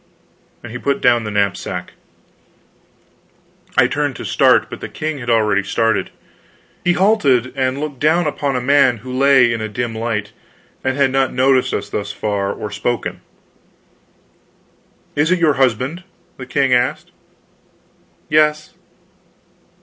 And 0.63 0.71
he 0.71 0.79
put 0.79 0.99
down 0.99 1.25
the 1.25 1.29
knapsack. 1.29 1.93
I 3.77 3.85
turned 3.85 4.15
to 4.15 4.25
start, 4.25 4.67
but 4.67 4.81
the 4.81 4.89
king 4.89 5.19
had 5.19 5.29
already 5.29 5.61
started. 5.61 6.09
He 6.83 6.93
halted, 6.93 7.53
and 7.55 7.79
looked 7.79 7.99
down 7.99 8.25
upon 8.25 8.55
a 8.55 8.61
man 8.61 8.97
who 9.05 9.15
lay 9.15 9.53
in 9.53 9.61
a 9.61 9.69
dim 9.69 9.93
light, 9.93 10.31
and 10.83 10.97
had 10.97 11.11
not 11.11 11.31
noticed 11.33 11.71
us 11.71 11.87
thus 11.87 12.11
far, 12.11 12.51
or 12.51 12.71
spoken. 12.71 13.21
"Is 15.15 15.29
it 15.29 15.37
your 15.37 15.53
husband?" 15.61 16.03
the 16.37 16.47
king 16.47 16.73
asked. 16.73 17.11
"Yes." 18.27 18.73